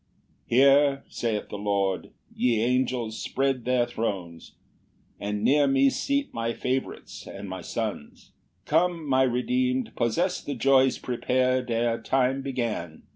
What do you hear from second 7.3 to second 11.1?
my sons: "Come, my redeem'd, possess the joys